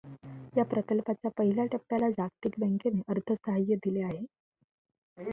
या 0.57 0.63
प्रकल्पाच्या 0.65 1.31
पहिल्या 1.37 1.65
टप्प्याला 1.71 2.09
जागतिक 2.09 2.53
बँकेने 2.59 3.01
अर्थसहाय्य 3.07 3.75
दिले 3.75 4.01
आहे. 4.03 4.23